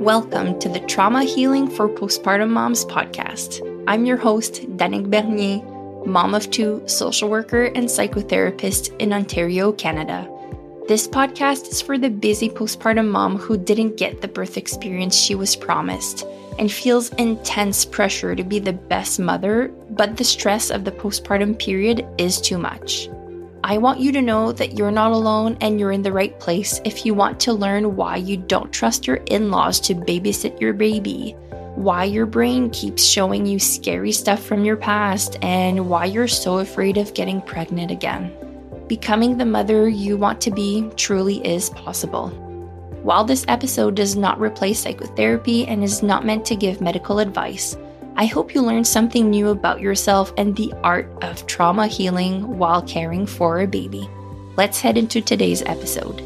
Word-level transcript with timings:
Welcome 0.00 0.60
to 0.60 0.68
the 0.68 0.78
Trauma 0.78 1.24
Healing 1.24 1.68
for 1.68 1.88
Postpartum 1.88 2.50
Moms 2.50 2.84
podcast. 2.84 3.60
I'm 3.88 4.06
your 4.06 4.16
host, 4.16 4.62
Danik 4.76 5.10
Bernier, 5.10 5.60
mom 6.06 6.36
of 6.36 6.48
two, 6.52 6.84
social 6.86 7.28
worker, 7.28 7.64
and 7.64 7.88
psychotherapist 7.88 8.96
in 9.00 9.12
Ontario, 9.12 9.72
Canada. 9.72 10.30
This 10.86 11.08
podcast 11.08 11.66
is 11.66 11.82
for 11.82 11.98
the 11.98 12.10
busy 12.10 12.48
postpartum 12.48 13.08
mom 13.08 13.38
who 13.38 13.58
didn't 13.58 13.96
get 13.96 14.20
the 14.20 14.28
birth 14.28 14.56
experience 14.56 15.16
she 15.16 15.34
was 15.34 15.56
promised 15.56 16.24
and 16.60 16.70
feels 16.70 17.08
intense 17.14 17.84
pressure 17.84 18.36
to 18.36 18.44
be 18.44 18.60
the 18.60 18.74
best 18.74 19.18
mother, 19.18 19.66
but 19.90 20.16
the 20.16 20.22
stress 20.22 20.70
of 20.70 20.84
the 20.84 20.92
postpartum 20.92 21.58
period 21.58 22.06
is 22.18 22.40
too 22.40 22.56
much. 22.56 23.08
I 23.68 23.76
want 23.76 24.00
you 24.00 24.12
to 24.12 24.22
know 24.22 24.50
that 24.52 24.78
you're 24.78 24.90
not 24.90 25.12
alone 25.12 25.58
and 25.60 25.78
you're 25.78 25.92
in 25.92 26.00
the 26.00 26.10
right 26.10 26.40
place 26.40 26.80
if 26.86 27.04
you 27.04 27.12
want 27.12 27.38
to 27.40 27.52
learn 27.52 27.96
why 27.96 28.16
you 28.16 28.38
don't 28.38 28.72
trust 28.72 29.06
your 29.06 29.16
in 29.26 29.50
laws 29.50 29.78
to 29.80 29.94
babysit 29.94 30.58
your 30.58 30.72
baby, 30.72 31.36
why 31.74 32.04
your 32.04 32.24
brain 32.24 32.70
keeps 32.70 33.04
showing 33.04 33.44
you 33.44 33.58
scary 33.58 34.10
stuff 34.10 34.42
from 34.42 34.64
your 34.64 34.78
past, 34.78 35.36
and 35.42 35.90
why 35.90 36.06
you're 36.06 36.26
so 36.26 36.60
afraid 36.60 36.96
of 36.96 37.12
getting 37.12 37.42
pregnant 37.42 37.90
again. 37.90 38.32
Becoming 38.86 39.36
the 39.36 39.44
mother 39.44 39.86
you 39.86 40.16
want 40.16 40.40
to 40.40 40.50
be 40.50 40.90
truly 40.96 41.46
is 41.46 41.68
possible. 41.68 42.30
While 43.02 43.24
this 43.24 43.44
episode 43.48 43.96
does 43.96 44.16
not 44.16 44.40
replace 44.40 44.80
psychotherapy 44.80 45.66
and 45.66 45.84
is 45.84 46.02
not 46.02 46.24
meant 46.24 46.46
to 46.46 46.56
give 46.56 46.80
medical 46.80 47.18
advice, 47.18 47.76
I 48.18 48.26
hope 48.26 48.52
you 48.52 48.62
learned 48.62 48.88
something 48.88 49.30
new 49.30 49.50
about 49.50 49.80
yourself 49.80 50.32
and 50.36 50.56
the 50.56 50.74
art 50.82 51.08
of 51.22 51.46
trauma 51.46 51.86
healing 51.86 52.58
while 52.58 52.82
caring 52.82 53.26
for 53.26 53.60
a 53.60 53.66
baby. 53.68 54.10
Let's 54.56 54.80
head 54.80 54.98
into 54.98 55.20
today's 55.20 55.62
episode. 55.62 56.20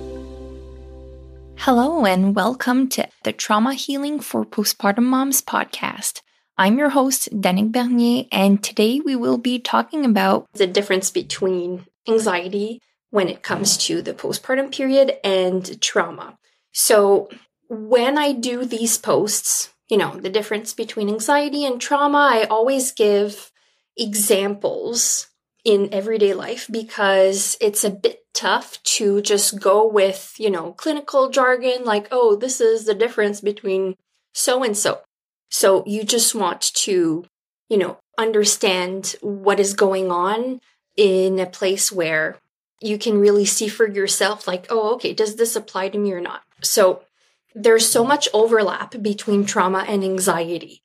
Hello, 1.58 2.06
and 2.06 2.34
welcome 2.34 2.88
to 2.88 3.06
the 3.24 3.32
Trauma 3.34 3.74
Healing 3.74 4.20
for 4.20 4.46
Postpartum 4.46 5.02
Moms 5.02 5.42
podcast. 5.42 6.22
I'm 6.56 6.78
your 6.78 6.88
host, 6.88 7.28
Danik 7.30 7.72
Bernier, 7.72 8.24
and 8.32 8.64
today 8.64 9.00
we 9.04 9.14
will 9.14 9.36
be 9.36 9.58
talking 9.58 10.06
about 10.06 10.50
the 10.54 10.66
difference 10.66 11.10
between 11.10 11.84
anxiety 12.08 12.80
when 13.10 13.28
it 13.28 13.42
comes 13.42 13.76
to 13.76 14.00
the 14.00 14.14
postpartum 14.14 14.74
period 14.74 15.18
and 15.22 15.78
trauma. 15.82 16.38
So, 16.72 17.28
when 17.68 18.16
I 18.16 18.32
do 18.32 18.64
these 18.64 18.96
posts, 18.96 19.71
you 19.92 19.98
know, 19.98 20.16
the 20.16 20.30
difference 20.30 20.72
between 20.72 21.10
anxiety 21.10 21.66
and 21.66 21.78
trauma, 21.78 22.30
I 22.32 22.44
always 22.44 22.92
give 22.92 23.52
examples 23.94 25.26
in 25.66 25.92
everyday 25.92 26.32
life 26.32 26.66
because 26.72 27.58
it's 27.60 27.84
a 27.84 27.90
bit 27.90 28.20
tough 28.32 28.82
to 28.84 29.20
just 29.20 29.60
go 29.60 29.86
with, 29.86 30.34
you 30.38 30.48
know, 30.48 30.72
clinical 30.72 31.28
jargon 31.28 31.84
like, 31.84 32.08
oh, 32.10 32.36
this 32.36 32.58
is 32.58 32.86
the 32.86 32.94
difference 32.94 33.42
between 33.42 33.96
so 34.32 34.64
and 34.64 34.74
so. 34.74 35.02
So 35.50 35.84
you 35.86 36.04
just 36.04 36.34
want 36.34 36.62
to, 36.62 37.26
you 37.68 37.76
know, 37.76 37.98
understand 38.16 39.14
what 39.20 39.60
is 39.60 39.74
going 39.74 40.10
on 40.10 40.62
in 40.96 41.38
a 41.38 41.44
place 41.44 41.92
where 41.92 42.38
you 42.80 42.96
can 42.96 43.20
really 43.20 43.44
see 43.44 43.68
for 43.68 43.86
yourself, 43.86 44.48
like, 44.48 44.68
oh, 44.70 44.94
okay, 44.94 45.12
does 45.12 45.36
this 45.36 45.54
apply 45.54 45.90
to 45.90 45.98
me 45.98 46.14
or 46.14 46.20
not? 46.22 46.40
So 46.62 47.02
there's 47.54 47.88
so 47.88 48.04
much 48.04 48.28
overlap 48.32 49.00
between 49.02 49.44
trauma 49.44 49.84
and 49.86 50.04
anxiety. 50.04 50.82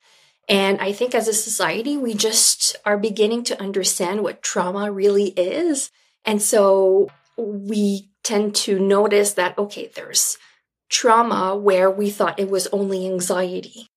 And 0.48 0.80
I 0.80 0.92
think 0.92 1.14
as 1.14 1.28
a 1.28 1.34
society, 1.34 1.96
we 1.96 2.14
just 2.14 2.76
are 2.84 2.96
beginning 2.96 3.44
to 3.44 3.60
understand 3.60 4.22
what 4.22 4.42
trauma 4.42 4.90
really 4.90 5.28
is. 5.30 5.90
And 6.24 6.40
so 6.40 7.08
we 7.36 8.10
tend 8.24 8.54
to 8.54 8.78
notice 8.78 9.34
that, 9.34 9.58
okay, 9.58 9.90
there's 9.94 10.38
trauma 10.88 11.54
where 11.54 11.90
we 11.90 12.10
thought 12.10 12.40
it 12.40 12.48
was 12.48 12.66
only 12.68 13.06
anxiety. 13.06 13.88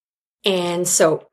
And 0.44 0.88
so 0.88 1.30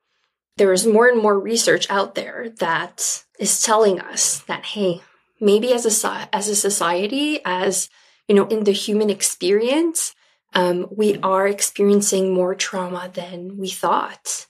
there 0.57 0.73
is 0.73 0.87
more 0.87 1.09
and 1.09 1.21
more 1.21 1.39
research 1.39 1.89
out 1.91 2.15
there 2.15 2.51
that 2.59 3.25
is 3.39 3.63
telling 3.63 4.01
us 4.01 4.41
that, 4.43 4.65
hey, 4.67 5.03
maybe 5.41 5.73
as 5.73 5.85
a, 6.05 6.29
as 6.35 6.49
a 6.49 6.57
society, 6.57 7.41
as, 7.45 7.89
you 8.29 8.35
know, 8.35 8.47
in 8.47 8.65
the 8.65 8.73
human 8.73 9.11
experience, 9.11 10.15
um, 10.55 10.87
we 10.91 11.19
are 11.23 11.47
experiencing 11.47 12.33
more 12.33 12.55
trauma 12.55 13.11
than 13.13 13.57
we 13.59 13.69
thought. 13.69 14.47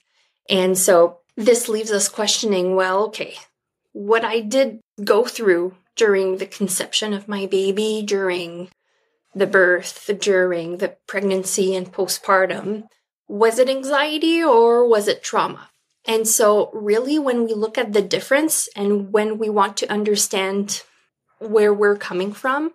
And 0.49 0.77
so 0.77 1.19
this 1.35 1.69
leaves 1.69 1.91
us 1.91 2.09
questioning 2.09 2.75
well, 2.75 3.05
okay, 3.05 3.35
what 3.91 4.23
I 4.23 4.39
did 4.39 4.79
go 5.03 5.25
through 5.25 5.75
during 5.95 6.37
the 6.37 6.45
conception 6.45 7.13
of 7.13 7.27
my 7.27 7.45
baby, 7.45 8.03
during 8.05 8.69
the 9.35 9.47
birth, 9.47 10.09
during 10.19 10.77
the 10.77 10.95
pregnancy 11.07 11.75
and 11.75 11.91
postpartum, 11.91 12.83
was 13.27 13.59
it 13.59 13.69
anxiety 13.69 14.43
or 14.43 14.87
was 14.87 15.07
it 15.07 15.23
trauma? 15.23 15.69
And 16.05 16.27
so, 16.27 16.71
really, 16.73 17.19
when 17.19 17.45
we 17.45 17.53
look 17.53 17.77
at 17.77 17.93
the 17.93 18.01
difference 18.01 18.67
and 18.75 19.13
when 19.13 19.37
we 19.37 19.49
want 19.49 19.77
to 19.77 19.91
understand 19.91 20.83
where 21.37 21.73
we're 21.73 21.97
coming 21.97 22.33
from, 22.33 22.71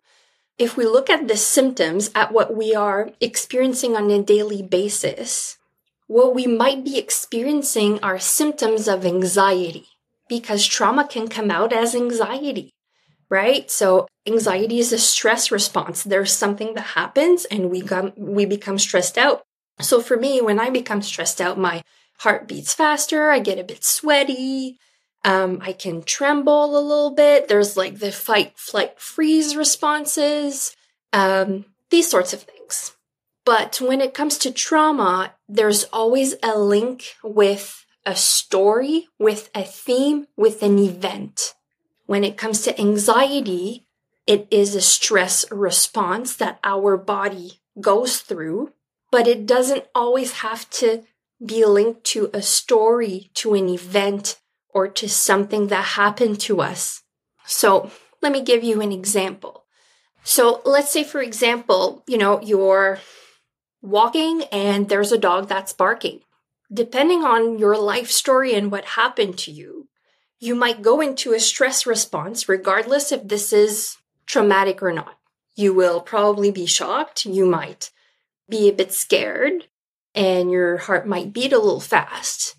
if 0.59 0.77
we 0.77 0.87
look 0.87 1.11
at 1.11 1.29
the 1.29 1.37
symptoms, 1.37 2.11
at 2.15 2.33
what 2.33 2.57
we 2.57 2.75
are 2.75 3.11
experiencing 3.21 3.97
on 3.97 4.11
a 4.11 4.23
daily 4.23 4.63
basis, 4.63 5.59
what 6.07 6.35
we 6.35 6.47
might 6.47 6.85
be 6.85 6.99
experiencing 6.99 7.99
are 8.01 8.19
symptoms 8.19 8.87
of 8.87 9.05
anxiety 9.05 9.87
because 10.29 10.67
trauma 10.67 11.07
can 11.07 11.29
come 11.29 11.51
out 11.51 11.73
as 11.73 11.95
anxiety, 11.95 12.73
right? 13.29 13.71
So 13.71 14.07
anxiety 14.27 14.79
is 14.79 14.93
a 14.93 14.99
stress 14.99 15.51
response. 15.51 16.05
There's 16.05 16.33
something 16.33 16.75
that 16.75 16.95
happens 16.95 17.47
and 17.47 17.71
we 17.71 17.81
come, 17.81 18.13
we 18.17 18.47
become 18.47 18.79
stressed 18.79 19.19
out. 19.19 19.43
So 19.81 20.01
for 20.01 20.17
me, 20.17 20.41
when 20.41 20.61
I 20.61 20.71
become 20.71 21.03
stressed 21.03 21.41
out, 21.41 21.59
my 21.59 21.83
heart 22.19 22.47
beats 22.47 22.75
faster. 22.75 23.31
I 23.31 23.41
get 23.41 23.59
a 23.59 23.65
bit 23.65 23.83
sweaty. 23.83 24.79
Um, 25.25 25.61
I 25.63 25.73
can 25.73 26.03
tremble 26.03 26.79
a 26.79 26.81
little 26.81 27.11
bit. 27.11 27.49
There's 27.49 27.77
like 27.77 27.99
the 27.99 28.13
fight, 28.13 28.53
flight, 28.57 29.01
freeze 29.01 29.57
responses, 29.57 30.77
um, 31.13 31.65
these 31.91 32.11
sorts 32.11 32.33
of 32.35 32.43
things. 32.43 32.93
But 33.45 33.81
when 33.81 34.01
it 34.01 34.15
comes 34.15 34.39
to 34.39 34.53
trauma, 34.53 35.35
there's 35.49 35.85
always 35.85 36.35
a 36.43 36.59
link 36.59 37.15
with 37.23 37.85
a 38.07 38.17
story, 38.17 39.09
with 39.19 39.51
a 39.55 39.63
theme, 39.63 40.27
with 40.37 40.63
an 40.63 40.79
event. 40.79 41.55
When 42.07 42.25
it 42.25 42.37
comes 42.37 42.63
to 42.63 42.79
anxiety, 42.79 43.87
it 44.27 44.47
is 44.51 44.75
a 44.75 44.81
stress 44.81 45.51
response 45.51 46.37
that 46.37 46.59
our 46.65 46.97
body 46.97 47.61
goes 47.81 48.19
through, 48.19 48.73
but 49.11 49.27
it 49.27 49.47
doesn't 49.47 49.85
always 49.95 50.33
have 50.41 50.69
to 50.71 51.05
be 51.45 51.65
linked 51.65 52.05
to 52.05 52.31
a 52.33 52.41
story, 52.41 53.31
to 53.35 53.55
an 53.55 53.69
event, 53.69 54.41
or 54.75 54.89
to 54.89 55.09
something 55.09 55.69
that 55.69 55.85
happened 55.85 56.41
to 56.41 56.61
us. 56.61 57.03
So 57.47 57.91
let 58.21 58.33
me 58.33 58.43
give 58.43 58.65
you 58.65 58.83
an 58.83 58.93
example. 58.93 59.65
So 60.25 60.61
let's 60.65 60.91
say, 60.91 61.05
for 61.05 61.23
example, 61.23 62.03
you 62.07 62.19
know, 62.19 62.41
you're 62.43 62.99
walking 63.81 64.43
and 64.51 64.89
there's 64.89 65.13
a 65.13 65.19
dog 65.19 65.49
that's 65.49 65.73
barking. 65.73 66.21
Depending 66.73 67.23
on 67.23 67.59
your 67.59 67.77
life 67.79 68.11
story 68.11 68.55
and 68.55 68.73
what 68.73 68.85
happened 68.85 69.39
to 69.39 69.53
you, 69.53 69.89
you 70.41 70.55
might 70.55 70.83
go 70.83 71.01
into 71.01 71.33
a 71.33 71.41
stress 71.41 71.87
response 71.87 72.49
regardless 72.49 73.13
if 73.13 73.29
this 73.29 73.53
is 73.53 73.97
traumatic 74.27 74.83
or 74.83 74.93
not. 74.93 75.19
You 75.55 75.73
will 75.73 76.01
probably 76.01 76.51
be 76.51 76.67
shocked. 76.67 77.27
You 77.27 77.47
might 77.47 77.91
be 78.49 78.69
a 78.69 78.73
bit 78.73 78.93
scared 78.93 79.69
and 80.15 80.51
your 80.51 80.79
heart 80.79 81.07
might 81.07 81.33
beat 81.33 81.53
a 81.53 81.59
little 81.59 81.81
fast. 81.81 82.57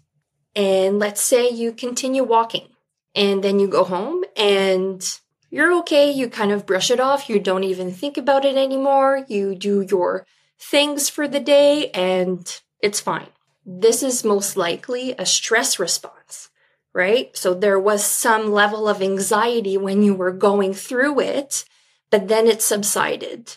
And 0.55 0.99
let's 0.99 1.21
say 1.21 1.49
you 1.49 1.73
continue 1.73 2.23
walking 2.23 2.69
and 3.13 3.43
then 3.43 3.59
you 3.59 3.67
go 3.67 3.83
home 3.83 4.23
and 4.37 5.05
you're 5.49 5.73
okay. 5.79 6.11
You 6.11 6.29
kind 6.29 6.51
of 6.51 6.65
brush 6.65 6.91
it 6.91 6.99
off. 6.99 7.29
You 7.29 7.39
don't 7.39 7.63
even 7.63 7.91
think 7.91 8.17
about 8.17 8.45
it 8.45 8.55
anymore. 8.55 9.25
You 9.27 9.55
do 9.55 9.81
your 9.81 10.25
things 10.57 11.09
for 11.09 11.27
the 11.27 11.39
day 11.39 11.89
and 11.91 12.61
it's 12.79 12.99
fine. 12.99 13.27
This 13.65 14.03
is 14.03 14.23
most 14.23 14.55
likely 14.55 15.13
a 15.17 15.25
stress 15.25 15.79
response, 15.79 16.49
right? 16.93 17.35
So 17.35 17.53
there 17.53 17.79
was 17.79 18.03
some 18.03 18.51
level 18.51 18.87
of 18.87 19.01
anxiety 19.01 19.77
when 19.77 20.03
you 20.03 20.13
were 20.13 20.31
going 20.31 20.73
through 20.73 21.19
it, 21.19 21.65
but 22.11 22.27
then 22.27 22.47
it 22.47 22.61
subsided 22.61 23.55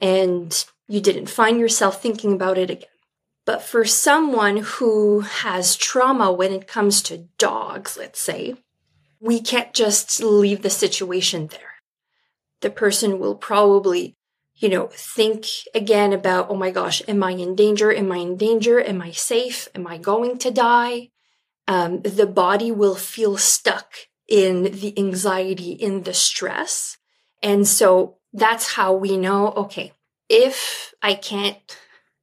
and 0.00 0.64
you 0.88 1.00
didn't 1.00 1.26
find 1.26 1.58
yourself 1.58 2.00
thinking 2.00 2.32
about 2.32 2.58
it 2.58 2.70
again. 2.70 2.88
But 3.46 3.62
for 3.62 3.84
someone 3.84 4.58
who 4.58 5.20
has 5.20 5.76
trauma 5.76 6.32
when 6.32 6.52
it 6.52 6.66
comes 6.66 7.02
to 7.02 7.28
dogs, 7.38 7.96
let's 7.98 8.20
say, 8.20 8.56
we 9.20 9.40
can't 9.40 9.74
just 9.74 10.22
leave 10.22 10.62
the 10.62 10.70
situation 10.70 11.48
there. 11.48 11.74
The 12.60 12.70
person 12.70 13.18
will 13.18 13.34
probably, 13.34 14.16
you 14.54 14.68
know, 14.70 14.88
think 14.90 15.46
again 15.74 16.12
about, 16.12 16.48
oh 16.48 16.56
my 16.56 16.70
gosh, 16.70 17.02
am 17.06 17.22
I 17.22 17.32
in 17.32 17.54
danger? 17.54 17.92
Am 17.92 18.10
I 18.10 18.18
in 18.18 18.36
danger? 18.36 18.80
Am 18.80 19.02
I 19.02 19.10
safe? 19.10 19.68
Am 19.74 19.86
I 19.86 19.98
going 19.98 20.38
to 20.38 20.50
die? 20.50 21.10
Um, 21.68 22.00
the 22.00 22.26
body 22.26 22.70
will 22.72 22.96
feel 22.96 23.36
stuck 23.36 23.94
in 24.26 24.64
the 24.64 24.98
anxiety, 24.98 25.72
in 25.72 26.04
the 26.04 26.14
stress. 26.14 26.96
And 27.42 27.68
so 27.68 28.18
that's 28.32 28.72
how 28.72 28.94
we 28.94 29.18
know, 29.18 29.52
okay, 29.52 29.92
if 30.28 30.94
I 31.02 31.14
can't 31.14 31.58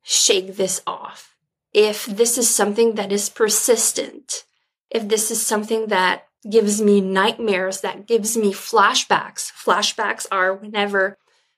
shake 0.03 0.55
this 0.55 0.81
off, 0.85 1.35
if 1.73 2.05
this 2.05 2.37
is 2.37 2.53
something 2.53 2.95
that 2.95 3.11
is 3.11 3.29
persistent, 3.29 4.43
if 4.89 5.07
this 5.07 5.31
is 5.31 5.45
something 5.45 5.87
that 5.87 6.27
gives 6.49 6.81
me 6.81 7.01
nightmares, 7.01 7.81
that 7.81 8.07
gives 8.07 8.35
me 8.35 8.51
flashbacks. 8.51 9.51
Flashbacks 9.51 10.25
are 10.31 10.53
whenever 10.53 11.17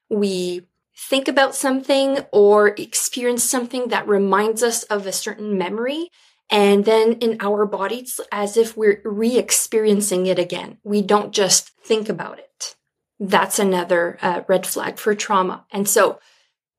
we 0.09 0.67
think 0.95 1.27
about 1.27 1.55
something 1.55 2.19
or 2.31 2.69
experience 2.69 3.43
something 3.43 3.87
that 3.87 4.07
reminds 4.07 4.61
us 4.61 4.83
of 4.83 5.07
a 5.07 5.11
certain 5.11 5.57
memory. 5.57 6.09
And 6.49 6.85
then 6.85 7.13
in 7.13 7.37
our 7.39 7.65
bodies, 7.65 8.19
as 8.31 8.57
if 8.57 8.77
we're 8.77 9.01
re 9.03 9.37
experiencing 9.37 10.27
it 10.27 10.37
again. 10.37 10.77
We 10.83 11.01
don't 11.01 11.31
just 11.31 11.71
think 11.83 12.09
about 12.09 12.39
it. 12.39 12.75
That's 13.19 13.57
another 13.57 14.19
uh, 14.21 14.41
red 14.47 14.67
flag 14.67 14.99
for 14.99 15.15
trauma. 15.15 15.65
And 15.71 15.87
so, 15.87 16.19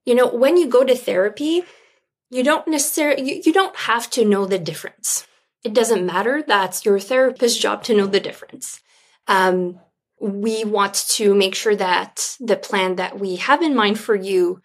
you 0.04 0.14
know, 0.14 0.28
when 0.28 0.56
you 0.56 0.68
go 0.68 0.84
to 0.84 0.94
therapy, 0.94 1.62
you 2.30 2.42
don't 2.42 2.66
necessarily, 2.68 3.22
you, 3.22 3.42
you 3.44 3.52
don't 3.52 3.76
have 3.76 4.10
to 4.10 4.24
know 4.24 4.46
the 4.46 4.58
difference. 4.58 5.26
It 5.62 5.72
doesn't 5.72 6.04
matter. 6.04 6.42
That's 6.46 6.84
your 6.84 6.98
therapist's 6.98 7.58
job 7.58 7.82
to 7.84 7.96
know 7.96 8.06
the 8.06 8.20
difference. 8.20 8.80
Um, 9.26 9.80
we 10.20 10.64
want 10.64 10.94
to 11.10 11.34
make 11.34 11.54
sure 11.54 11.76
that 11.76 12.36
the 12.40 12.56
plan 12.56 12.96
that 12.96 13.18
we 13.18 13.36
have 13.36 13.62
in 13.62 13.74
mind 13.74 13.98
for 13.98 14.14
you 14.14 14.60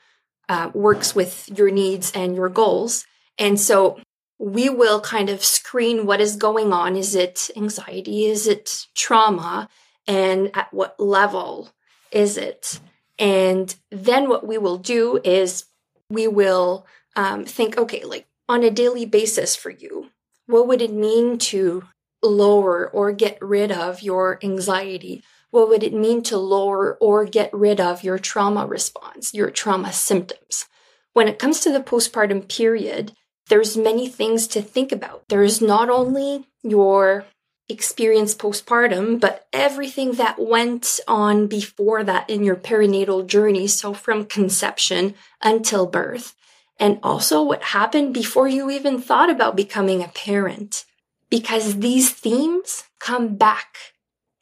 uh, 0.48 0.72
works 0.74 1.16
with 1.16 1.50
your 1.58 1.70
needs 1.70 2.12
and 2.14 2.36
your 2.36 2.50
goals. 2.50 3.06
And 3.38 3.60
so 3.60 4.00
we 4.38 4.70
will 4.70 5.00
kind 5.00 5.30
of 5.30 5.44
screen 5.44 6.06
what 6.06 6.22
is 6.22 6.36
going 6.36 6.74
on. 6.74 6.96
Is 6.96 7.16
it 7.16 7.50
anxiety? 7.56 8.26
Is 8.26 8.48
it 8.48 8.88
trauma? 8.96 9.70
And 10.08 10.50
at 10.56 10.74
what 10.74 11.00
level 11.00 11.70
is 12.12 12.38
it? 12.38 12.80
And 13.20 13.76
then 13.92 14.30
what 14.30 14.48
we 14.48 14.58
will 14.58 14.78
do 14.78 15.20
is 15.24 15.66
we 16.10 16.28
will 16.28 16.88
um, 17.16 17.46
think, 17.46 17.78
okay, 17.78 18.04
like 18.04 18.28
on 18.48 18.64
a 18.64 18.72
daily 18.72 19.06
basis 19.06 19.56
for 19.56 19.70
you, 19.70 20.10
what 20.48 20.68
would 20.68 20.82
it 20.82 20.94
mean 20.94 21.38
to 21.38 21.84
lower 22.24 22.90
or 22.90 23.12
get 23.12 23.38
rid 23.42 23.72
of 23.72 24.02
your 24.02 24.40
anxiety? 24.42 25.22
What 25.52 25.70
would 25.70 25.84
it 25.84 25.94
mean 25.94 26.24
to 26.24 26.38
lower 26.38 26.96
or 26.96 27.26
get 27.26 27.54
rid 27.54 27.80
of 27.80 28.04
your 28.04 28.18
trauma 28.18 28.66
response, 28.66 29.34
your 29.34 29.52
trauma 29.52 29.92
symptoms? 29.92 30.66
When 31.14 31.28
it 31.28 31.40
comes 31.40 31.60
to 31.62 31.72
the 31.72 31.82
postpartum 31.82 32.48
period, 32.48 33.14
there's 33.50 33.76
many 33.76 34.08
things 34.08 34.48
to 34.48 34.62
think 34.62 34.92
about. 34.92 35.24
There's 35.28 35.62
not 35.62 35.90
only 35.90 36.48
your 36.64 37.26
experience 37.70 38.34
postpartum, 38.34 39.20
but 39.20 39.48
everything 39.54 40.14
that 40.14 40.40
went 40.40 41.00
on 41.08 41.48
before 41.48 42.04
that 42.04 42.30
in 42.30 42.44
your 42.44 42.56
perinatal 42.56 43.28
journey. 43.28 43.68
So 43.68 43.94
from 43.94 44.26
conception 44.26 45.14
until 45.42 45.86
birth 45.86 46.36
and 46.80 47.00
also 47.04 47.44
what 47.44 47.62
happened 47.64 48.14
before 48.14 48.48
you 48.48 48.70
even 48.70 49.02
thought 49.02 49.30
about 49.30 49.56
becoming 49.56 50.02
a 50.02 50.08
parent. 50.08 50.86
Because 51.30 51.80
these 51.80 52.12
themes 52.12 52.86
come 53.00 53.36
back 53.36 53.78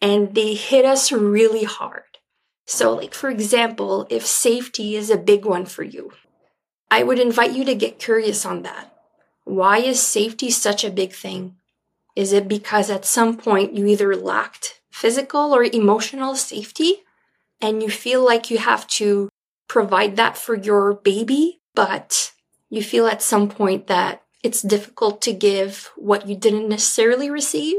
and 0.01 0.35
they 0.35 0.53
hit 0.53 0.85
us 0.85 1.12
really 1.12 1.63
hard. 1.63 2.03
So, 2.65 2.94
like, 2.94 3.13
for 3.13 3.29
example, 3.29 4.07
if 4.09 4.25
safety 4.25 4.95
is 4.95 5.09
a 5.09 5.18
big 5.18 5.45
one 5.45 5.65
for 5.65 5.83
you, 5.83 6.12
I 6.91 7.03
would 7.03 7.19
invite 7.19 7.53
you 7.53 7.65
to 7.65 7.75
get 7.75 8.00
curious 8.00 8.45
on 8.45 8.62
that. 8.63 8.94
Why 9.44 9.79
is 9.79 10.01
safety 10.01 10.50
such 10.51 10.83
a 10.83 10.89
big 10.89 11.13
thing? 11.13 11.56
Is 12.17 12.33
it 12.33 12.47
because 12.47 12.89
at 12.89 13.05
some 13.05 13.37
point 13.37 13.75
you 13.75 13.85
either 13.85 14.15
lacked 14.15 14.81
physical 14.89 15.53
or 15.53 15.63
emotional 15.63 16.33
safety 16.33 17.03
and 17.61 17.83
you 17.83 17.91
feel 17.91 18.25
like 18.25 18.49
you 18.49 18.57
have 18.57 18.87
to 18.97 19.29
provide 19.67 20.15
that 20.15 20.35
for 20.35 20.55
your 20.55 20.95
baby 20.95 21.61
but 21.75 22.31
you 22.71 22.81
feel 22.81 23.05
at 23.05 23.21
some 23.21 23.47
point 23.47 23.85
that 23.85 24.23
it's 24.41 24.63
difficult 24.63 25.21
to 25.21 25.31
give 25.31 25.91
what 25.95 26.27
you 26.27 26.35
didn't 26.35 26.67
necessarily 26.67 27.29
receive, 27.29 27.75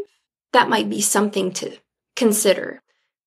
that 0.53 0.69
might 0.69 0.89
be 0.89 1.01
something 1.01 1.51
to 1.55 1.77
consider. 2.15 2.81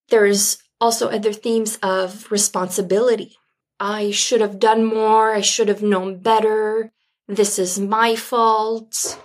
There's 0.07 0.59
also 0.79 1.09
other 1.09 1.33
themes 1.33 1.77
of 1.83 2.31
responsibility. 2.31 3.35
I 3.81 4.11
should 4.11 4.39
have 4.39 4.59
done 4.59 4.85
more. 4.85 5.33
I 5.33 5.41
should 5.41 5.67
have 5.67 5.83
known 5.83 6.19
better. 6.19 6.93
This 7.27 7.59
is 7.59 7.77
my 7.77 8.15
fault. 8.15 9.19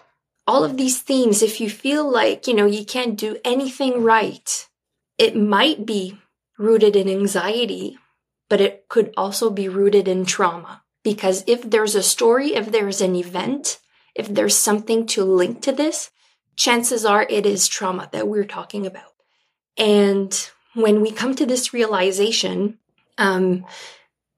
All 0.46 0.64
of 0.64 0.76
these 0.76 1.00
themes, 1.00 1.42
if 1.42 1.60
you 1.60 1.68
feel 1.68 2.08
like, 2.08 2.46
you 2.46 2.54
know, 2.54 2.66
you 2.66 2.84
can't 2.84 3.18
do 3.18 3.36
anything 3.44 4.02
right, 4.02 4.68
it 5.18 5.36
might 5.36 5.84
be 5.84 6.18
rooted 6.58 6.94
in 6.94 7.08
anxiety, 7.08 7.98
but 8.48 8.60
it 8.60 8.88
could 8.88 9.12
also 9.16 9.50
be 9.50 9.68
rooted 9.68 10.06
in 10.06 10.24
trauma. 10.24 10.82
Because 11.02 11.44
if 11.46 11.68
there's 11.68 11.94
a 11.94 12.02
story, 12.02 12.54
if 12.54 12.70
there's 12.70 13.00
an 13.00 13.14
event, 13.14 13.80
if 14.14 14.28
there's 14.28 14.56
something 14.56 15.06
to 15.06 15.24
link 15.24 15.62
to 15.62 15.72
this, 15.72 16.10
chances 16.56 17.04
are 17.04 17.26
it 17.28 17.44
is 17.46 17.68
trauma 17.68 18.08
that 18.12 18.28
we're 18.28 18.44
talking 18.44 18.86
about. 18.86 19.12
And 19.76 20.32
when 20.74 21.00
we 21.00 21.10
come 21.10 21.34
to 21.36 21.46
this 21.46 21.72
realization, 21.72 22.78
um, 23.18 23.64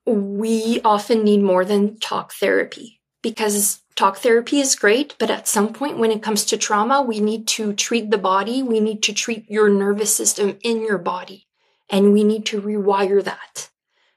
we 0.04 0.80
often 0.84 1.22
need 1.22 1.42
more 1.42 1.64
than 1.64 1.98
talk 1.98 2.32
therapy 2.32 3.00
because 3.22 3.82
talk 3.98 4.18
therapy 4.18 4.60
is 4.60 4.76
great, 4.76 5.16
but 5.18 5.28
at 5.28 5.48
some 5.48 5.72
point 5.72 5.98
when 5.98 6.12
it 6.12 6.22
comes 6.22 6.44
to 6.44 6.56
trauma, 6.56 7.02
we 7.02 7.18
need 7.18 7.48
to 7.48 7.72
treat 7.72 8.12
the 8.12 8.16
body. 8.16 8.62
We 8.62 8.78
need 8.78 9.02
to 9.02 9.12
treat 9.12 9.50
your 9.50 9.68
nervous 9.68 10.14
system 10.14 10.56
in 10.62 10.82
your 10.82 10.98
body 10.98 11.48
and 11.90 12.12
we 12.12 12.22
need 12.22 12.46
to 12.46 12.60
rewire 12.60 13.24
that. 13.24 13.70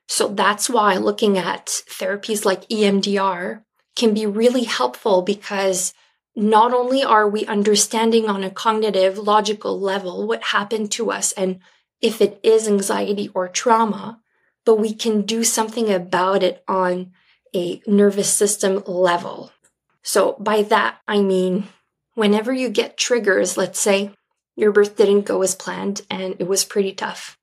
So 0.07 0.27
that's 0.27 0.69
why 0.69 0.97
looking 0.97 1.35
at 1.35 1.65
therapies 1.65 2.45
like 2.45 2.69
EMDR 2.69 3.63
can 3.95 4.13
be 4.13 4.27
really 4.27 4.65
helpful 4.65 5.23
because 5.23 5.95
not 6.35 6.73
only 6.73 7.03
are 7.03 7.27
we 7.27 7.47
understanding 7.47 8.29
on 8.29 8.43
a 8.43 8.51
cognitive, 8.51 9.17
logical 9.17 9.79
level 9.79 10.27
what 10.27 10.43
happened 10.43 10.91
to 10.91 11.09
us 11.11 11.31
and 11.31 11.59
if 12.01 12.21
it 12.21 12.39
is 12.43 12.67
anxiety 12.67 13.31
or 13.33 13.47
trauma, 13.47 14.21
but 14.63 14.75
we 14.75 14.93
can 14.93 15.23
do 15.23 15.43
something 15.43 15.91
about 15.91 16.43
it 16.43 16.63
on 16.67 17.13
a 17.55 17.81
nervous 17.87 18.29
system 18.29 18.83
level. 18.85 19.51
So 20.03 20.35
by 20.39 20.63
that, 20.63 20.99
I 21.07 21.21
mean, 21.21 21.67
whenever 22.15 22.51
you 22.53 22.69
get 22.69 22.97
triggers, 22.97 23.57
let's 23.57 23.79
say 23.79 24.11
your 24.55 24.71
birth 24.71 24.97
didn't 24.97 25.25
go 25.25 25.41
as 25.41 25.55
planned 25.55 26.01
and 26.09 26.35
it 26.39 26.47
was 26.47 26.65
pretty 26.65 26.93
tough. 26.93 27.37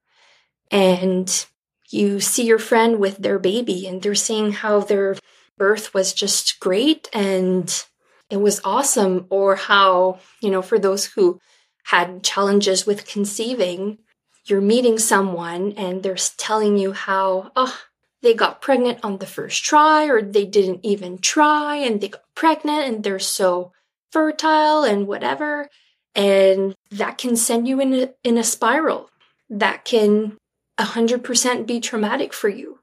And 0.71 1.47
you 1.91 2.21
see 2.21 2.45
your 2.45 2.59
friend 2.59 2.99
with 2.99 3.19
their 3.19 3.39
baby 3.39 3.87
and 3.87 4.03
they're 4.03 4.15
saying 4.15 4.53
how 4.53 4.81
their 4.81 5.17
birth 5.57 5.95
was 5.95 6.13
just 6.13 6.61
great 6.61 7.09
and 7.13 7.85
it 8.31 8.37
was 8.37 8.61
awesome, 8.63 9.27
or 9.31 9.57
how, 9.57 10.21
you 10.43 10.51
know, 10.51 10.61
for 10.61 10.79
those 10.79 11.07
who 11.07 11.41
had 11.85 12.23
challenges 12.23 12.87
with 12.87 13.07
conceiving, 13.07 13.97
you're 14.45 14.61
meeting 14.61 14.99
someone 14.99 15.73
and 15.79 16.03
they're 16.03 16.17
telling 16.37 16.77
you 16.77 16.93
how, 16.93 17.51
oh, 17.57 17.75
they 18.23 18.35
got 18.35 18.61
pregnant 18.61 18.99
on 19.05 19.19
the 19.19 19.27
first 19.27 19.65
try, 19.65 20.07
or 20.07 20.23
they 20.23 20.45
didn't 20.45 20.85
even 20.85 21.19
try 21.19 21.77
and 21.77 22.01
they 22.01 22.09
got 22.09 22.23
pregnant 22.35 22.87
and 22.87 23.05
they're 23.05 23.19
so 23.19 23.73
fertile 24.11 24.83
and 24.85 25.07
whatever. 25.07 25.69
And 26.15 26.75
that 26.91 27.19
can 27.19 27.37
send 27.37 27.69
you 27.69 27.81
in 27.81 27.95
a, 27.95 28.11
in 28.25 28.39
a 28.39 28.45
spiral. 28.45 29.11
That 29.49 29.85
can 29.85 30.37
100% 30.79 31.67
be 31.67 31.81
traumatic 31.81 32.33
for 32.33 32.49
you. 32.49 32.81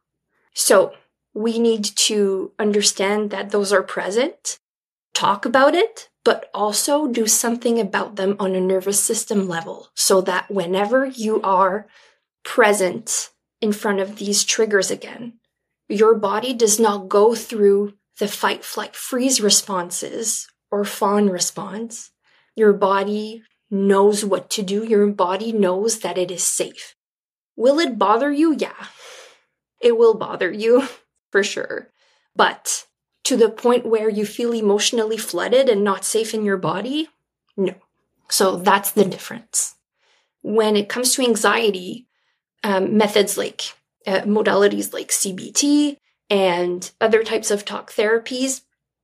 So 0.54 0.94
we 1.34 1.60
need 1.60 1.84
to 1.84 2.54
understand 2.58 3.30
that 3.32 3.50
those 3.50 3.74
are 3.74 3.84
present, 3.84 4.58
talk 5.14 5.46
about 5.46 5.76
it, 5.76 6.10
but 6.24 6.50
also 6.54 7.08
do 7.08 7.28
something 7.28 7.80
about 7.80 8.16
them 8.16 8.36
on 8.40 8.56
a 8.56 8.62
nervous 8.62 9.04
system 9.04 9.48
level 9.48 9.90
so 9.94 10.22
that 10.22 10.50
whenever 10.50 11.06
you 11.06 11.42
are 11.42 11.88
present 12.44 13.30
in 13.62 13.72
front 13.72 14.00
of 14.00 14.18
these 14.18 14.44
triggers 14.44 14.92
again, 14.92 15.34
your 15.88 16.16
body 16.16 16.54
does 16.54 16.80
not 16.80 17.10
go 17.10 17.36
through 17.36 17.94
the 18.20 18.28
fight, 18.28 18.64
flight, 18.64 18.96
freeze 18.96 19.42
responses 19.42 20.48
or 20.72 20.84
fawn 20.84 21.30
response. 21.30 22.12
Your 22.56 22.74
body 22.74 23.44
knows 23.70 24.24
what 24.24 24.50
to 24.52 24.64
do. 24.64 24.84
Your 24.84 25.08
body 25.08 25.52
knows 25.52 26.00
that 26.00 26.18
it 26.18 26.32
is 26.32 26.44
safe. 26.44 26.96
Will 27.56 27.80
it 27.80 28.00
bother 28.00 28.32
you? 28.32 28.56
Yeah, 28.58 28.88
it 29.82 29.98
will 29.98 30.16
bother 30.16 30.52
you 30.52 30.88
for 31.32 31.44
sure. 31.44 31.90
But 32.36 32.86
to 33.26 33.38
the 33.38 33.50
point 33.50 33.86
where 33.86 34.10
you 34.10 34.26
feel 34.26 34.54
emotionally 34.54 35.18
flooded 35.18 35.70
and 35.70 35.84
not 35.84 36.06
safe 36.06 36.34
in 36.34 36.46
your 36.46 36.58
body? 36.58 37.10
No. 37.58 37.76
So 38.30 38.58
that's 38.58 38.92
the 38.92 39.06
difference. 39.06 39.76
When 40.42 40.76
it 40.76 40.90
comes 40.90 41.16
to 41.16 41.24
anxiety, 41.24 42.08
um, 42.66 42.98
methods 42.98 43.38
like 43.38 43.62
uh, 44.08 44.22
modalities 44.22 44.92
like 44.92 45.10
CBT 45.10 45.98
and 46.32 46.92
other 47.00 47.24
types 47.24 47.52
of 47.52 47.64
talk 47.64 47.92
therapies 47.92 48.62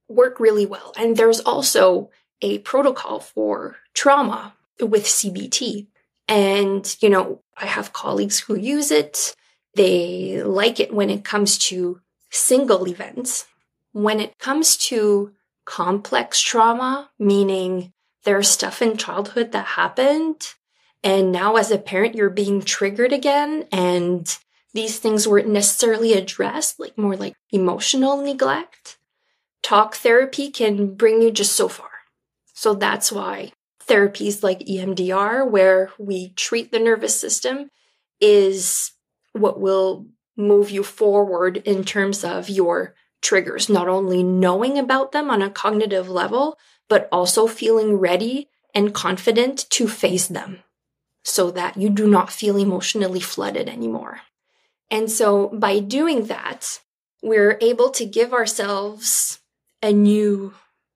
work 0.10 0.40
really 0.40 0.66
well. 0.66 0.94
And 0.98 1.16
there's 1.16 1.40
also 1.40 2.10
a 2.42 2.58
protocol 2.60 3.20
for 3.20 3.78
trauma 3.94 4.56
with 4.82 5.06
CBT. 5.06 5.88
And, 6.28 6.84
you 7.02 7.10
know, 7.10 7.44
I 7.56 7.68
have 7.68 7.94
colleagues 7.94 8.40
who 8.40 8.56
use 8.56 8.90
it. 8.90 9.36
They 9.76 10.42
like 10.44 10.80
it 10.80 10.92
when 10.92 11.12
it 11.12 11.24
comes 11.24 11.60
to 11.70 12.02
single 12.32 12.88
events. 12.88 13.46
when 13.94 14.20
it 14.20 14.38
comes 14.40 14.78
to 14.78 15.34
complex 15.66 16.40
trauma, 16.42 17.10
meaning 17.20 17.92
there's 18.24 18.48
stuff 18.48 18.82
in 18.82 18.98
childhood 18.98 19.52
that 19.52 19.66
happened, 19.66 20.54
and 21.04 21.32
now 21.32 21.56
as 21.56 21.72
a 21.72 21.78
parent, 21.78 22.16
you're 22.16 22.30
being 22.30 22.62
triggered 22.62 23.12
again, 23.12 23.66
and 23.72 24.38
these 24.74 25.00
things 25.00 25.28
weren't 25.28 25.48
necessarily 25.48 26.14
addressed, 26.14 26.80
like 26.80 26.98
more 26.98 27.16
like 27.16 27.36
emotional 27.52 28.18
neglect. 28.18 28.98
Talk 29.64 29.96
therapy 29.96 30.50
can 30.50 30.94
bring 30.94 31.22
you 31.22 31.32
just 31.32 31.54
so 31.54 31.68
far. 31.68 31.90
So 32.54 32.76
that's 32.76 33.12
why 33.12 33.52
therapies 33.88 34.44
like 34.44 34.60
EMDR, 34.60 35.50
where 35.50 35.92
we 35.98 36.30
treat 36.34 36.72
the 36.72 36.80
nervous 36.80 37.20
system, 37.20 37.72
is 38.20 38.92
what 39.34 39.60
will 39.60 40.06
move 40.38 40.70
you 40.70 40.84
forward 40.84 41.58
in 41.58 41.84
terms 41.84 42.24
of 42.24 42.50
your 42.50 42.94
triggers, 43.22 43.70
not 43.70 43.88
only 43.88 44.24
knowing 44.24 44.78
about 44.78 45.12
them 45.12 45.30
on 45.30 45.42
a 45.42 45.50
cognitive 45.50 46.10
level, 46.10 46.58
but 46.88 47.10
also 47.12 47.48
feeling 47.48 47.96
ready 47.96 48.50
and 48.74 48.94
confident 48.94 49.70
to 49.72 49.88
face 49.88 50.28
them 50.28 50.64
so 51.24 51.52
that 51.52 51.78
you 51.78 51.90
do 51.90 52.08
not 52.08 52.32
feel 52.32 52.58
emotionally 52.58 53.20
flooded 53.20 53.70
anymore. 53.70 54.22
And 54.90 55.10
so 55.10 55.50
by 55.50 55.80
doing 55.80 56.26
that, 56.26 56.80
we're 57.22 57.58
able 57.62 57.90
to 57.92 58.06
give 58.06 58.34
ourselves 58.34 59.40
a 59.82 59.94
new, 59.94 60.54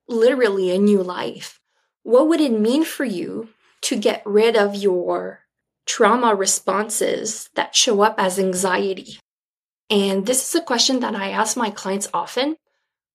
literally 0.08 0.70
a 0.70 0.78
new 0.78 1.02
life. 1.02 1.60
What 2.02 2.28
would 2.28 2.40
it 2.40 2.52
mean 2.52 2.84
for 2.84 3.04
you 3.04 3.50
to 3.82 3.96
get 3.96 4.22
rid 4.26 4.56
of 4.56 4.74
your 4.74 5.40
trauma 5.86 6.34
responses 6.34 7.48
that 7.54 7.74
show 7.74 8.02
up 8.02 8.16
as 8.18 8.38
anxiety? 8.38 9.18
And 9.88 10.26
this 10.26 10.48
is 10.48 10.54
a 10.60 10.64
question 10.64 11.00
that 11.00 11.14
I 11.14 11.30
ask 11.30 11.56
my 11.56 11.70
clients 11.70 12.08
often. 12.12 12.56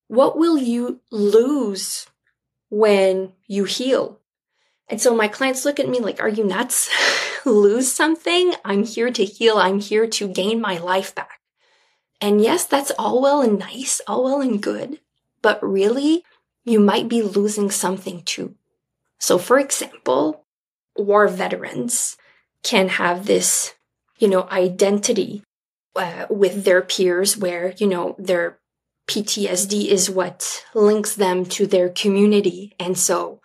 What 0.08 0.38
will 0.38 0.58
you 0.58 1.01
lose 1.12 2.08
when 2.70 3.34
you 3.48 3.65
heal? 3.65 4.21
And 4.91 5.00
so 5.00 5.15
my 5.15 5.29
clients 5.29 5.63
look 5.63 5.79
at 5.79 5.88
me 5.88 6.00
like, 6.00 6.21
are 6.21 6.27
you 6.27 6.43
nuts? 6.43 6.89
lose 7.45 7.91
something? 7.91 8.53
I'm 8.65 8.83
here 8.83 9.10
to 9.10 9.24
heal. 9.24 9.57
I'm 9.57 9.79
here 9.79 10.05
to 10.05 10.27
gain 10.27 10.60
my 10.60 10.77
life 10.77 11.15
back. 11.15 11.39
And 12.19 12.41
yes, 12.41 12.65
that's 12.65 12.91
all 13.00 13.21
well 13.21 13.41
and 13.41 13.57
nice, 13.57 14.01
all 14.05 14.25
well 14.25 14.41
and 14.41 14.62
good. 14.62 15.00
But 15.41 15.63
really, 15.63 16.25
you 16.65 16.81
might 16.81 17.07
be 17.07 17.21
losing 17.21 17.71
something 17.71 18.21
too. 18.24 18.55
So 19.17 19.38
for 19.38 19.57
example, 19.57 20.45
war 20.98 21.27
veterans 21.29 22.17
can 22.62 22.89
have 22.89 23.25
this, 23.25 23.74
you 24.19 24.27
know, 24.27 24.48
identity 24.51 25.41
uh, 25.95 26.25
with 26.29 26.65
their 26.65 26.81
peers 26.81 27.38
where, 27.38 27.74
you 27.77 27.88
know, 27.88 28.15
their 28.19 28.60
PTSD 29.07 29.88
is 29.88 30.10
what 30.10 30.65
links 30.75 31.15
them 31.15 31.45
to 31.45 31.65
their 31.65 31.89
community. 31.89 32.75
And 32.77 32.98
so 32.98 33.41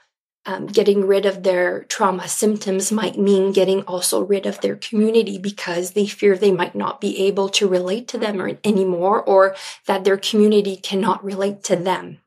um, 0.46 0.66
getting 0.66 1.06
rid 1.06 1.26
of 1.26 1.42
their 1.42 1.82
trauma 1.84 2.28
symptoms 2.28 2.92
might 2.92 3.18
mean 3.18 3.52
getting 3.52 3.82
also 3.82 4.22
rid 4.22 4.46
of 4.46 4.60
their 4.60 4.76
community 4.76 5.38
because 5.38 5.90
they 5.90 6.06
fear 6.06 6.36
they 6.36 6.52
might 6.52 6.76
not 6.76 7.00
be 7.00 7.26
able 7.26 7.48
to 7.50 7.66
relate 7.66 8.06
to 8.08 8.18
them 8.18 8.40
or, 8.40 8.56
anymore 8.62 9.22
or 9.22 9.56
that 9.86 10.04
their 10.04 10.16
community 10.16 10.76
cannot 10.76 11.24
relate 11.24 11.64
to 11.64 11.74
them 11.74 12.18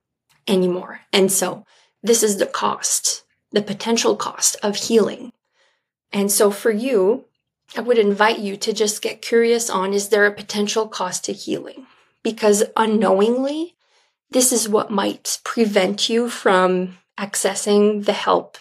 anymore. 0.48 1.02
And 1.14 1.32
so 1.32 1.66
this 2.04 2.22
is 2.22 2.38
the 2.38 2.46
cost, 2.46 3.24
the 3.52 3.62
potential 3.62 4.18
cost 4.18 4.58
of 4.62 4.76
healing. 4.76 5.32
And 6.12 6.30
so 6.30 6.52
for 6.52 6.72
you, 6.72 7.26
I 7.78 7.82
would 7.82 7.98
invite 7.98 8.40
you 8.40 8.58
to 8.58 8.74
just 8.74 9.02
get 9.02 9.22
curious 9.22 9.70
on 9.70 9.94
is 9.94 10.10
there 10.10 10.26
a 10.26 10.32
potential 10.32 10.88
cost 10.88 11.26
to 11.26 11.34
healing? 11.34 11.86
Because 12.22 12.64
unknowingly, 12.76 13.76
this 14.32 14.52
is 14.52 14.68
what 14.68 14.92
might 14.92 15.40
prevent 15.44 16.10
you 16.10 16.30
from 16.30 16.98
accessing 17.20 18.06
the 18.06 18.14
help 18.14 18.58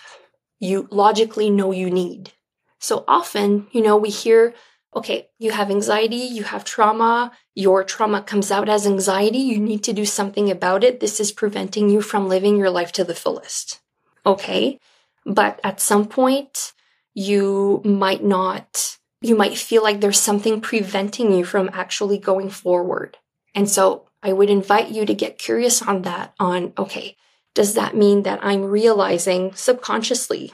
you 0.59 0.89
logically 0.91 1.51
know 1.51 1.73
you 1.73 1.91
need. 1.91 2.33
So 2.81 3.05
often, 3.07 3.69
you 3.71 3.83
know, 3.83 3.97
we 3.97 4.11
hear, 4.11 4.55
okay, 4.95 5.29
you 5.39 5.53
have 5.53 5.71
anxiety, 5.71 6.17
you 6.17 6.45
have 6.45 6.65
trauma, 6.65 7.33
your 7.55 7.85
trauma 7.85 8.23
comes 8.23 8.51
out 8.51 8.69
as 8.69 8.87
anxiety, 8.87 9.39
you 9.39 9.59
need 9.59 9.85
to 9.85 9.93
do 9.93 10.05
something 10.05 10.51
about 10.51 10.85
it. 10.85 11.01
This 11.01 11.21
is 11.21 11.33
preventing 11.33 11.89
you 11.89 12.01
from 12.01 12.29
living 12.29 12.57
your 12.57 12.71
life 12.71 12.93
to 12.93 13.05
the 13.05 13.15
fullest. 13.15 13.81
Okay. 14.27 14.79
But 15.25 15.61
at 15.63 15.81
some 15.81 16.07
point, 16.07 16.73
you 17.15 17.81
might 17.85 18.25
not 18.25 18.99
you 19.21 19.35
might 19.35 19.59
feel 19.59 19.83
like 19.83 20.01
there's 20.01 20.21
something 20.21 20.61
preventing 20.61 21.33
you 21.33 21.45
from 21.45 21.71
actually 21.73 22.19
going 22.19 22.51
forward. 22.51 23.17
And 23.55 23.69
so 23.69 24.09
I 24.23 24.33
would 24.33 24.51
invite 24.51 24.91
you 24.91 25.05
to 25.07 25.15
get 25.15 25.39
curious 25.39 25.83
on 25.83 26.03
that 26.03 26.35
on, 26.39 26.73
okay, 26.79 27.17
does 27.59 27.75
that 27.75 27.97
mean 27.97 28.23
that 28.23 28.39
I'm 28.41 28.67
realizing 28.67 29.53
subconsciously 29.53 30.53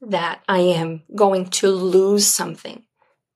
that 0.00 0.42
I 0.48 0.60
am 0.60 1.02
going 1.14 1.50
to 1.60 1.68
lose 1.68 2.26
something 2.26 2.84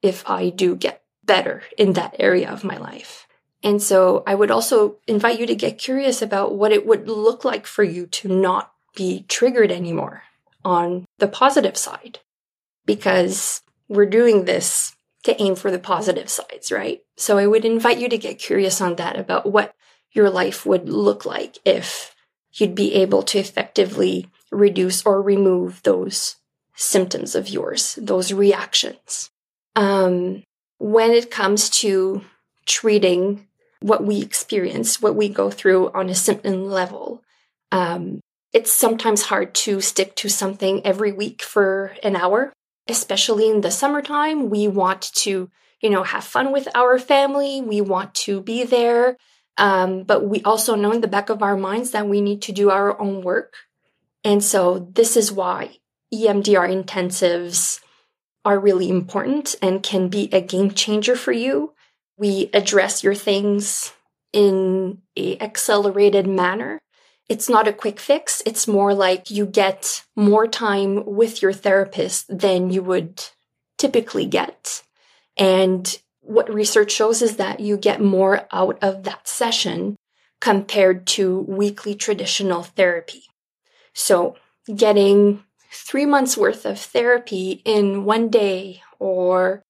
if 0.00 0.26
I 0.26 0.48
do 0.48 0.74
get 0.74 1.02
better 1.22 1.62
in 1.76 1.92
that 1.92 2.16
area 2.18 2.48
of 2.48 2.64
my 2.64 2.78
life? 2.78 3.26
And 3.62 3.82
so 3.82 4.22
I 4.26 4.34
would 4.34 4.50
also 4.50 4.96
invite 5.06 5.38
you 5.38 5.46
to 5.46 5.54
get 5.54 5.76
curious 5.76 6.22
about 6.22 6.54
what 6.54 6.72
it 6.72 6.86
would 6.86 7.06
look 7.06 7.44
like 7.44 7.66
for 7.66 7.84
you 7.84 8.06
to 8.06 8.28
not 8.28 8.72
be 8.96 9.26
triggered 9.28 9.70
anymore 9.70 10.22
on 10.64 11.04
the 11.18 11.28
positive 11.28 11.76
side. 11.76 12.20
Because 12.86 13.60
we're 13.88 14.06
doing 14.06 14.46
this 14.46 14.96
to 15.24 15.38
aim 15.38 15.54
for 15.54 15.70
the 15.70 15.78
positive 15.78 16.30
sides, 16.30 16.72
right? 16.72 17.02
So 17.18 17.36
I 17.36 17.46
would 17.46 17.66
invite 17.66 17.98
you 17.98 18.08
to 18.08 18.16
get 18.16 18.38
curious 18.38 18.80
on 18.80 18.96
that 18.96 19.18
about 19.18 19.52
what 19.52 19.74
your 20.12 20.30
life 20.30 20.64
would 20.64 20.88
look 20.88 21.26
like 21.26 21.58
if 21.66 22.11
you'd 22.54 22.74
be 22.74 22.94
able 22.94 23.22
to 23.22 23.38
effectively 23.38 24.28
reduce 24.50 25.04
or 25.04 25.22
remove 25.22 25.82
those 25.82 26.36
symptoms 26.74 27.34
of 27.34 27.48
yours, 27.48 27.98
those 28.00 28.32
reactions. 28.32 29.30
Um, 29.76 30.42
when 30.78 31.12
it 31.12 31.30
comes 31.30 31.70
to 31.70 32.22
treating 32.66 33.46
what 33.80 34.04
we 34.04 34.20
experience, 34.20 35.00
what 35.00 35.16
we 35.16 35.28
go 35.28 35.50
through 35.50 35.90
on 35.92 36.08
a 36.08 36.14
symptom 36.14 36.66
level, 36.66 37.22
um, 37.70 38.20
it's 38.52 38.70
sometimes 38.70 39.22
hard 39.22 39.54
to 39.54 39.80
stick 39.80 40.14
to 40.16 40.28
something 40.28 40.84
every 40.84 41.12
week 41.12 41.42
for 41.42 41.96
an 42.02 42.16
hour 42.16 42.52
especially 42.88 43.48
in 43.48 43.60
the 43.60 43.70
summertime, 43.70 44.50
we 44.50 44.68
want 44.68 45.02
to, 45.14 45.50
you 45.80 45.90
know, 45.90 46.02
have 46.02 46.24
fun 46.24 46.52
with 46.52 46.68
our 46.74 46.98
family. 46.98 47.60
We 47.60 47.80
want 47.80 48.14
to 48.26 48.40
be 48.40 48.64
there. 48.64 49.16
Um, 49.58 50.04
but 50.04 50.26
we 50.26 50.42
also 50.42 50.74
know 50.74 50.92
in 50.92 51.00
the 51.00 51.08
back 51.08 51.28
of 51.28 51.42
our 51.42 51.56
minds 51.56 51.90
that 51.90 52.08
we 52.08 52.20
need 52.20 52.42
to 52.42 52.52
do 52.52 52.70
our 52.70 52.98
own 53.00 53.22
work. 53.22 53.54
And 54.24 54.42
so 54.42 54.90
this 54.92 55.16
is 55.16 55.30
why 55.30 55.78
EMDR 56.12 56.84
intensives 56.84 57.80
are 58.44 58.58
really 58.58 58.88
important 58.88 59.54
and 59.62 59.82
can 59.82 60.08
be 60.08 60.28
a 60.32 60.40
game 60.40 60.70
changer 60.72 61.16
for 61.16 61.32
you. 61.32 61.74
We 62.16 62.50
address 62.54 63.04
your 63.04 63.14
things 63.14 63.92
in 64.32 64.98
a 65.16 65.38
accelerated 65.40 66.26
manner 66.26 66.80
it's 67.32 67.48
not 67.48 67.66
a 67.66 67.72
quick 67.72 67.98
fix. 67.98 68.42
It's 68.44 68.68
more 68.68 68.92
like 68.92 69.30
you 69.30 69.46
get 69.46 70.04
more 70.14 70.46
time 70.46 71.02
with 71.06 71.40
your 71.40 71.54
therapist 71.54 72.26
than 72.28 72.68
you 72.68 72.82
would 72.82 73.24
typically 73.78 74.26
get. 74.26 74.82
And 75.38 75.98
what 76.22 76.52
research 76.52 76.90
shows 76.90 77.20
is 77.20 77.36
that 77.36 77.60
you 77.60 77.76
get 77.76 78.00
more 78.00 78.46
out 78.52 78.78
of 78.82 79.02
that 79.04 79.28
session 79.28 79.96
compared 80.40 81.06
to 81.06 81.40
weekly 81.40 81.94
traditional 81.94 82.62
therapy. 82.62 83.24
So 83.92 84.36
getting 84.74 85.44
three 85.70 86.06
months 86.06 86.36
worth 86.36 86.64
of 86.64 86.78
therapy 86.78 87.62
in 87.64 88.04
one 88.04 88.28
day 88.28 88.82
or 88.98 89.62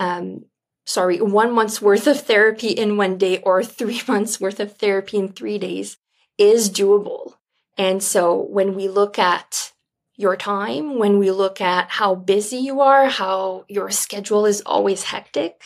um, 0.00 0.44
sorry, 0.86 1.20
one 1.20 1.52
month's 1.52 1.82
worth 1.82 2.06
of 2.06 2.20
therapy 2.20 2.68
in 2.68 2.96
one 2.96 3.18
day 3.18 3.38
or 3.40 3.62
three 3.62 4.00
months 4.08 4.40
worth 4.40 4.58
of 4.58 4.76
therapy 4.76 5.18
in 5.18 5.28
three 5.28 5.58
days 5.58 5.98
is 6.38 6.70
doable. 6.70 7.34
And 7.76 8.02
so 8.02 8.34
when 8.34 8.74
we 8.74 8.88
look 8.88 9.18
at 9.18 9.72
your 10.16 10.36
time, 10.36 10.98
when 10.98 11.18
we 11.18 11.30
look 11.30 11.60
at 11.60 11.90
how 11.90 12.14
busy 12.14 12.56
you 12.56 12.80
are, 12.80 13.06
how 13.06 13.64
your 13.68 13.90
schedule 13.90 14.46
is 14.46 14.62
always 14.62 15.04
hectic, 15.04 15.62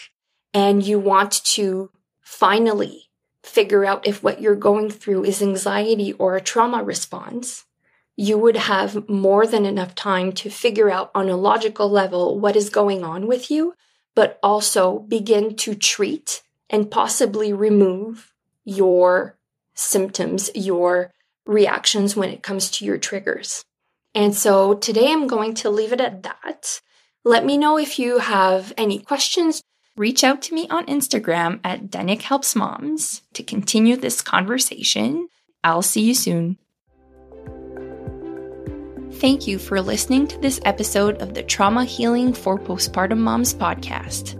and 0.55 0.83
you 0.83 0.99
want 0.99 1.45
to 1.45 1.91
finally 2.21 3.11
figure 3.43 3.85
out 3.85 4.07
if 4.07 4.23
what 4.23 4.41
you're 4.41 4.55
going 4.55 4.91
through 4.91 5.25
is 5.25 5.43
anxiety 5.43 6.13
or 6.15 6.37
a 6.37 6.41
trauma 6.41 6.83
response, 6.83 7.65
you 8.17 8.39
would 8.39 8.57
have 8.57 9.09
more 9.09 9.47
than 9.47 9.65
enough 9.65 9.95
time 9.95 10.33
to 10.33 10.51
figure 10.51 10.91
out 10.91 11.11
on 11.15 11.29
a 11.29 11.37
logical 11.37 11.89
level 11.89 12.39
what 12.39 12.57
is 12.57 12.71
going 12.71 13.03
on 13.03 13.27
with 13.27 13.51
you, 13.51 13.75
but 14.15 14.39
also 14.43 15.01
begin 15.01 15.57
to 15.57 15.75
treat 15.75 16.43
and 16.71 16.91
possibly 16.91 17.53
remove 17.53 18.33
your 18.65 19.37
symptoms, 19.75 20.51
your 20.55 21.13
reactions 21.47 22.15
when 22.15 22.31
it 22.31 22.43
comes 22.43 22.71
to 22.71 22.85
your 22.85 22.99
triggers. 22.99 23.65
And 24.15 24.35
so 24.35 24.75
today 24.75 25.11
I'm 25.11 25.27
going 25.27 25.55
to 25.55 25.71
leave 25.71 25.93
it 25.93 26.01
at 26.01 26.23
that. 26.23 26.81
Let 27.25 27.45
me 27.45 27.57
know 27.57 27.79
if 27.79 27.99
you 27.99 28.19
have 28.19 28.73
any 28.77 28.99
questions. 28.99 29.63
Reach 29.97 30.25
out 30.25 30.41
to 30.43 30.55
me 30.55 30.67
on 30.71 30.87
Instagram 30.87 31.61
at 31.65 31.89
Danik 31.89 32.23
Helps 32.23 32.57
Moms 32.57 33.23
to 33.35 33.43
continue 33.43 33.97
this 33.97 34.23
conversation. 34.23 35.29
I'll 35.63 35.83
see 35.83 36.03
you 36.03 36.15
soon. 36.15 36.57
Thank 39.15 39.47
you 39.47 39.59
for 39.59 39.81
listening 39.81 40.27
to 40.29 40.39
this 40.39 40.61
episode 40.65 41.21
of 41.21 41.35
the 41.35 41.43
Trauma 41.43 41.85
Healing 41.85 42.33
for 42.33 42.59
Postpartum 42.59 43.19
Moms 43.19 43.55
podcast. 43.55 44.39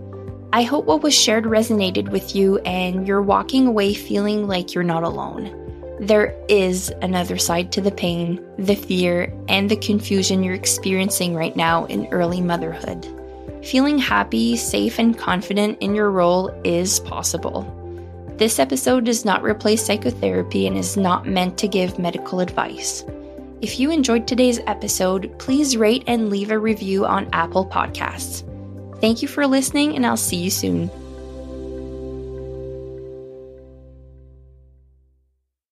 I 0.51 0.63
hope 0.63 0.85
what 0.85 1.03
was 1.03 1.13
shared 1.13 1.45
resonated 1.45 2.09
with 2.09 2.35
you 2.35 2.57
and 2.59 3.07
you're 3.07 3.21
walking 3.21 3.67
away 3.67 3.93
feeling 3.93 4.47
like 4.47 4.73
you're 4.73 4.83
not 4.83 5.03
alone. 5.03 5.59
There 5.99 6.35
is 6.49 6.91
another 7.01 7.37
side 7.37 7.71
to 7.73 7.81
the 7.81 7.91
pain, 7.91 8.43
the 8.57 8.75
fear, 8.75 9.33
and 9.47 9.69
the 9.69 9.77
confusion 9.77 10.43
you're 10.43 10.53
experiencing 10.53 11.33
right 11.35 11.55
now 11.55 11.85
in 11.85 12.07
early 12.07 12.41
motherhood. 12.41 13.07
Feeling 13.63 13.97
happy, 13.97 14.57
safe, 14.57 14.99
and 14.99 15.17
confident 15.17 15.77
in 15.79 15.95
your 15.95 16.11
role 16.11 16.49
is 16.63 16.99
possible. 16.99 17.61
This 18.37 18.59
episode 18.59 19.05
does 19.05 19.23
not 19.23 19.41
replace 19.41 19.85
psychotherapy 19.85 20.67
and 20.67 20.77
is 20.77 20.97
not 20.97 21.27
meant 21.27 21.57
to 21.59 21.67
give 21.67 21.97
medical 21.97 22.41
advice. 22.41 23.05
If 23.61 23.79
you 23.79 23.89
enjoyed 23.89 24.27
today's 24.27 24.59
episode, 24.67 25.33
please 25.39 25.77
rate 25.77 26.03
and 26.07 26.29
leave 26.29 26.51
a 26.51 26.59
review 26.59 27.05
on 27.05 27.29
Apple 27.31 27.65
Podcasts. 27.65 28.43
Thank 28.99 29.21
you 29.21 29.29
for 29.29 29.47
listening, 29.47 29.95
and 29.95 30.05
I'll 30.05 30.17
see 30.17 30.37
you 30.37 30.49
soon. 30.49 30.91